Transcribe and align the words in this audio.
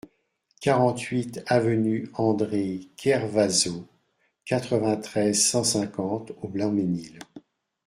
quarante-huit 0.61 1.43
avenue 1.45 2.09
André 2.15 2.89
Kervazo, 2.97 3.87
quatre-vingt-treize, 4.45 5.45
cent 5.45 5.63
cinquante 5.63 6.31
au 6.41 6.47
Blanc-Mesnil 6.47 7.19